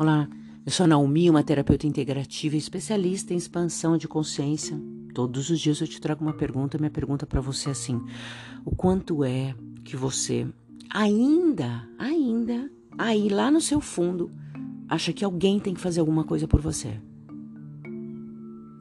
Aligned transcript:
Olá, 0.00 0.28
eu 0.64 0.70
sou 0.70 0.84
a 0.84 0.86
Naomi, 0.86 1.28
uma 1.28 1.42
terapeuta 1.42 1.84
integrativa 1.84 2.54
e 2.54 2.58
especialista 2.58 3.34
em 3.34 3.36
expansão 3.36 3.96
de 3.96 4.06
consciência. 4.06 4.80
Todos 5.12 5.50
os 5.50 5.58
dias 5.58 5.80
eu 5.80 5.88
te 5.88 6.00
trago 6.00 6.24
uma 6.24 6.34
pergunta. 6.34 6.78
Minha 6.78 6.88
pergunta 6.88 7.26
para 7.26 7.40
você 7.40 7.70
é 7.70 7.72
assim: 7.72 8.00
o 8.64 8.76
quanto 8.76 9.24
é 9.24 9.56
que 9.84 9.96
você 9.96 10.46
ainda, 10.88 11.84
ainda, 11.98 12.70
aí 12.96 13.28
lá 13.28 13.50
no 13.50 13.60
seu 13.60 13.80
fundo, 13.80 14.30
acha 14.88 15.12
que 15.12 15.24
alguém 15.24 15.58
tem 15.58 15.74
que 15.74 15.80
fazer 15.80 15.98
alguma 15.98 16.22
coisa 16.22 16.46
por 16.46 16.60
você? 16.60 17.00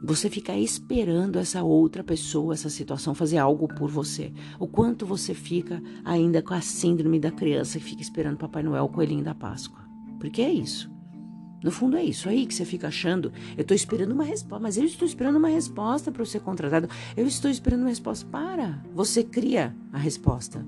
Você 0.03 0.29
fica 0.29 0.55
esperando 0.55 1.39
essa 1.39 1.63
outra 1.63 2.03
pessoa, 2.03 2.53
essa 2.53 2.69
situação 2.69 3.15
fazer 3.15 3.39
algo 3.39 3.67
por 3.67 3.89
você. 3.89 4.31
O 4.59 4.67
quanto 4.67 5.03
você 5.03 5.33
fica 5.33 5.81
ainda 6.05 6.43
com 6.43 6.53
a 6.53 6.61
síndrome 6.61 7.19
da 7.19 7.31
criança 7.31 7.79
que 7.79 7.85
fica 7.85 8.03
esperando 8.03 8.37
Papai 8.37 8.61
Noel, 8.61 8.83
o 8.83 8.89
coelhinho 8.89 9.23
da 9.23 9.33
Páscoa. 9.33 9.81
Porque 10.19 10.43
é 10.43 10.51
isso. 10.51 10.95
No 11.63 11.71
fundo 11.71 11.97
é 11.97 12.03
isso 12.03 12.29
aí 12.29 12.45
que 12.45 12.53
você 12.53 12.65
fica 12.65 12.87
achando. 12.87 13.31
Eu 13.55 13.61
estou 13.61 13.75
esperando 13.75 14.11
uma 14.11 14.23
resposta, 14.23 14.61
mas 14.61 14.77
eu 14.77 14.83
estou 14.83 15.07
esperando 15.07 15.37
uma 15.37 15.49
resposta 15.49 16.11
para 16.11 16.21
eu 16.21 16.25
ser 16.25 16.39
contratado. 16.39 16.87
Eu 17.15 17.25
estou 17.25 17.49
esperando 17.49 17.81
uma 17.81 17.89
resposta. 17.89 18.25
Para! 18.27 18.83
Você 18.93 19.23
cria 19.23 19.75
a 19.91 19.97
resposta. 19.97 20.65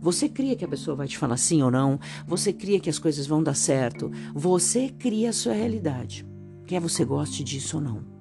Você 0.00 0.28
cria 0.28 0.54
que 0.54 0.64
a 0.64 0.68
pessoa 0.68 0.96
vai 0.96 1.08
te 1.08 1.18
falar 1.18 1.36
sim 1.36 1.62
ou 1.62 1.70
não. 1.70 1.98
Você 2.26 2.52
cria 2.52 2.78
que 2.78 2.90
as 2.90 2.98
coisas 2.98 3.26
vão 3.26 3.42
dar 3.42 3.54
certo. 3.54 4.10
Você 4.34 4.88
cria 4.88 5.30
a 5.30 5.32
sua 5.32 5.54
realidade. 5.54 6.24
Quer 6.66 6.80
você 6.80 7.04
goste 7.04 7.42
disso 7.42 7.78
ou 7.78 7.82
não. 7.82 8.16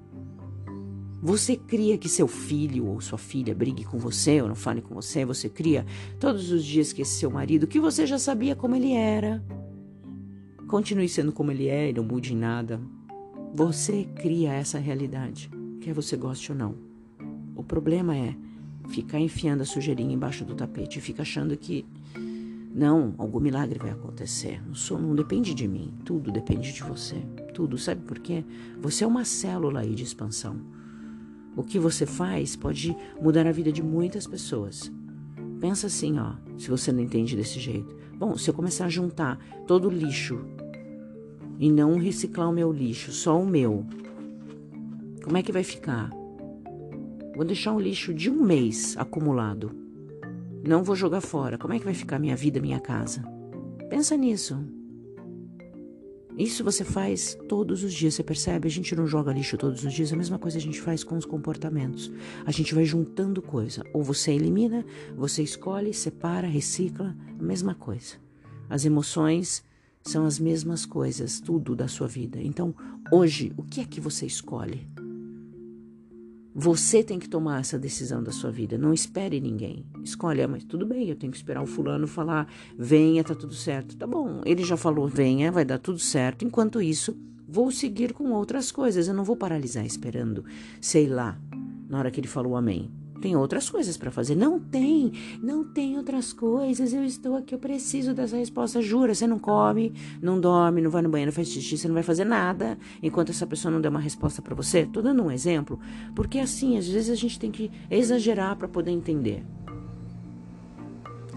Você 1.22 1.56
cria 1.56 1.98
que 1.98 2.08
seu 2.08 2.28
filho 2.28 2.88
ou 2.88 3.02
sua 3.02 3.18
filha 3.18 3.56
brigue 3.56 3.84
com 3.84 3.98
você 3.98 4.42
ou 4.42 4.48
não 4.48 4.56
fale 4.56 4.82
com 4.82 4.94
você. 4.94 5.26
Você 5.26 5.50
cria 5.50 5.86
todos 6.20 6.52
os 6.52 6.64
dias 6.64 6.94
que 6.94 7.02
esse 7.02 7.20
seu 7.20 7.32
marido, 7.32 7.68
que 7.68 7.80
você 7.80 8.06
já 8.06 8.20
sabia 8.20 8.56
como 8.56 8.76
ele 8.76 8.94
era, 8.94 9.44
Continue 10.68 11.08
sendo 11.08 11.32
como 11.32 11.52
ele 11.52 11.68
é 11.68 11.90
e 11.90 11.94
não 11.94 12.04
mude 12.04 12.34
em 12.34 12.38
nada. 12.38 12.80
Você 13.54 14.04
cria 14.16 14.52
essa 14.52 14.80
realidade, 14.80 15.50
quer 15.80 15.94
você 15.94 16.18
goste 16.18 16.52
ou 16.52 16.58
não. 16.58 16.76
O 17.56 17.64
problema 17.64 18.16
é 18.18 18.36
ficar 18.90 19.20
enfiando 19.20 19.62
a 19.62 19.66
sujeirinha 19.66 20.14
embaixo 20.14 20.44
do 20.44 20.56
tapete 20.56 21.00
e 21.00 21.02
fica 21.02 21.22
achando 21.22 21.56
que 21.56 21.86
não, 22.74 23.16
algum 23.18 23.40
milagre 23.40 23.80
vai 23.80 23.92
acontecer. 23.92 24.62
Não, 24.68 25.00
não 25.00 25.16
depende 25.16 25.54
de 25.54 25.68
mim, 25.68 25.94
tudo 26.04 26.32
depende 26.32 26.74
de 26.74 26.84
você. 26.84 27.16
Tudo, 27.54 27.78
sabe 27.78 28.02
por 28.02 28.20
quê? 28.20 28.44
Você 28.82 29.06
é 29.06 29.08
uma 29.08 29.24
célula 29.24 29.80
aí 29.80 29.96
de 29.96 30.04
expansão. 30.04 30.60
O 31.56 31.64
que 31.64 31.80
você 31.80 32.06
faz 32.06 32.56
pode 32.56 32.94
mudar 33.22 33.48
a 33.48 33.52
vida 33.52 33.72
de 33.72 33.82
muitas 33.82 34.28
pessoas. 34.28 34.92
Pensa 35.62 35.88
assim, 35.88 36.20
ó, 36.20 36.34
se 36.58 36.70
você 36.70 36.92
não 36.92 37.00
entende 37.00 37.36
desse 37.36 37.60
jeito. 37.62 37.96
Bom, 38.18 38.38
se 38.38 38.50
eu 38.50 38.54
começar 38.54 38.86
a 38.86 38.90
juntar 38.90 39.38
todo 39.68 39.88
o 39.88 39.92
lixo 39.92 40.40
e 41.60 41.70
não 41.70 41.98
reciclar 41.98 42.50
o 42.50 42.54
meu 42.54 42.72
lixo, 42.72 43.12
só 43.12 43.40
o 43.40 43.46
meu, 43.46 43.86
como 45.24 45.38
é 45.38 45.44
que 45.44 45.52
vai 45.52 45.64
ficar? 45.64 46.10
Vou 47.36 47.44
deixar 47.44 47.74
um 47.74 47.80
lixo 47.80 48.14
de 48.14 48.30
um 48.30 48.44
mês 48.44 48.96
acumulado. 48.98 49.72
Não 50.64 50.84
vou 50.84 50.96
jogar 50.96 51.22
fora. 51.22 51.58
Como 51.58 51.74
é 51.74 51.80
que 51.80 51.86
vai 51.86 51.94
ficar 51.94 52.18
minha 52.18 52.36
vida, 52.36 52.62
minha 52.62 52.80
casa? 52.80 53.24
Pensa 53.90 54.16
nisso. 54.16 54.58
Isso 56.38 56.66
você 56.66 56.84
faz 56.84 57.38
todos 57.48 57.84
os 57.84 57.94
dias, 57.94 58.14
você 58.14 58.24
percebe? 58.24 58.68
A 58.68 58.72
gente 58.72 58.94
não 58.94 59.08
joga 59.08 59.32
lixo 59.32 59.58
todos 59.58 59.86
os 59.86 59.94
dias, 59.94 60.12
a 60.12 60.18
mesma 60.18 60.38
coisa 60.38 60.58
a 60.58 60.62
gente 60.62 60.82
faz 60.82 61.02
com 61.04 61.16
os 61.16 61.26
comportamentos. 61.26 62.12
A 62.46 62.52
gente 62.52 62.76
vai 62.76 62.84
juntando 62.84 63.42
coisa. 63.42 63.84
Ou 63.94 64.04
você 64.04 64.34
elimina, 64.34 64.86
você 65.16 65.42
escolhe, 65.42 65.94
separa, 65.94 66.48
recicla, 66.48 67.16
a 67.40 67.44
mesma 67.44 67.74
coisa. 67.74 68.16
As 68.70 68.84
emoções 68.84 69.64
são 70.02 70.26
as 70.26 70.38
mesmas 70.38 70.86
coisas, 70.86 71.40
tudo 71.40 71.76
da 71.76 71.88
sua 71.88 72.08
vida. 72.08 72.40
Então, 72.42 72.76
hoje, 73.12 73.54
o 73.56 73.64
que 73.64 73.80
é 73.80 73.86
que 73.86 74.02
você 74.02 74.26
escolhe? 74.26 74.86
Você 76.58 77.04
tem 77.04 77.20
que 77.20 77.28
tomar 77.28 77.60
essa 77.60 77.78
decisão 77.78 78.24
da 78.24 78.32
sua 78.32 78.50
vida. 78.50 78.78
Não 78.78 78.94
espere 78.94 79.42
ninguém. 79.42 79.86
Escolhe, 80.02 80.42
ah, 80.42 80.48
mas 80.48 80.64
tudo 80.64 80.86
bem, 80.86 81.10
eu 81.10 81.16
tenho 81.18 81.30
que 81.30 81.38
esperar 81.38 81.62
o 81.62 81.66
fulano 81.68 82.08
falar, 82.08 82.48
venha, 82.78 83.26
tá 83.26 83.36
tudo 83.36 83.54
certo. 83.54 83.98
Tá 83.98 84.08
bom, 84.08 84.42
ele 84.46 84.64
já 84.64 84.78
falou, 84.78 85.06
venha, 85.06 85.52
vai 85.52 85.66
dar 85.66 85.80
tudo 85.80 86.00
certo. 86.00 86.46
Enquanto 86.46 86.82
isso, 86.82 87.14
vou 87.46 87.70
seguir 87.72 88.14
com 88.14 88.32
outras 88.32 88.72
coisas. 88.72 89.10
Eu 89.10 89.14
não 89.14 89.26
vou 89.26 89.36
paralisar 89.36 89.86
esperando, 89.86 90.46
sei 90.80 91.08
lá, 91.08 91.38
na 91.90 92.00
hora 92.00 92.10
que 92.10 92.22
ele 92.22 92.28
falou 92.28 92.56
amém. 92.56 92.90
Tem 93.22 93.36
outras 93.36 93.70
coisas 93.70 93.98
para 93.98 94.12
fazer. 94.12 94.36
Não 94.36 94.60
tem, 94.60 95.12
não 95.42 95.64
tem 95.64 95.98
outras 95.98 96.34
coisas. 96.34 96.94
Eu 96.94 97.04
estou 97.04 97.36
aqui, 97.36 97.56
eu 97.56 97.60
preciso 97.60 98.14
dessa 98.14 98.38
resposta. 98.38 98.82
Jura, 98.82 99.14
você 99.14 99.26
não 99.26 99.40
come, 99.40 99.94
não 100.22 100.40
dorme, 100.40 100.82
não 100.82 100.92
vai 100.92 101.02
no 101.02 101.10
banheiro, 101.10 101.32
faz 101.32 101.48
xixi, 101.48 101.78
você 101.78 101.88
não 101.88 101.94
vai 101.94 102.04
fazer 102.04 102.26
nada 102.26 102.78
enquanto 103.02 103.30
essa 103.30 103.48
pessoa 103.48 103.72
não 103.72 103.82
der 103.82 103.90
uma 103.90 104.00
resposta 104.00 104.42
para 104.42 104.54
você. 104.54 104.86
Tô 104.86 105.02
dando 105.02 105.24
um 105.24 105.32
exemplo, 105.32 105.80
porque 106.14 106.40
assim, 106.40 106.78
às 106.78 106.88
vezes 106.88 107.10
a 107.10 107.16
gente 107.16 107.40
tem 107.40 107.52
que 107.52 107.72
exagerar 107.90 108.56
para 108.56 108.68
poder 108.68 108.92
entender. 108.92 109.44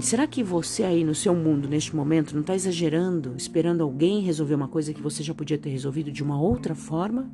Será 0.00 0.28
que 0.28 0.44
você 0.44 0.84
aí 0.84 1.02
no 1.02 1.14
seu 1.14 1.34
mundo, 1.34 1.68
neste 1.68 1.94
momento, 1.94 2.32
não 2.32 2.42
está 2.42 2.54
exagerando, 2.54 3.34
esperando 3.36 3.82
alguém 3.82 4.20
resolver 4.20 4.54
uma 4.54 4.68
coisa 4.68 4.94
que 4.94 5.02
você 5.02 5.24
já 5.24 5.34
podia 5.34 5.58
ter 5.58 5.70
resolvido 5.70 6.12
de 6.12 6.22
uma 6.22 6.40
outra 6.40 6.74
forma? 6.74 7.28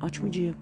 Ótimo 0.00 0.30
dia. 0.30 0.54